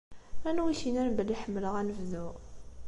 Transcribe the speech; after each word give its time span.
Anwa 0.47 0.69
i 0.69 0.73
ak-innan 0.75 1.09
belli 1.17 1.35
ḥemmleɣ 1.41 1.73
anebdu? 1.79 2.27